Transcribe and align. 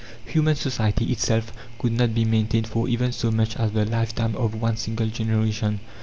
Human 0.25 0.55
society 0.55 1.11
itself 1.11 1.53
could 1.77 1.91
not 1.91 2.15
be 2.15 2.25
maintained 2.25 2.65
for 2.65 2.89
even 2.89 3.11
so 3.11 3.29
much 3.29 3.55
as 3.57 3.71
the 3.73 3.85
lifetime 3.85 4.35
of 4.35 4.55
one 4.59 4.75
single 4.75 5.09
generation. 5.09 5.79